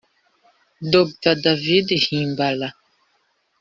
[0.93, 2.67] Dr David Himbara